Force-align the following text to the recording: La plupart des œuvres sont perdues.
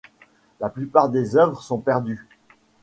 La 0.59 0.71
plupart 0.71 1.09
des 1.09 1.35
œuvres 1.37 1.61
sont 1.61 1.77
perdues. 1.77 2.27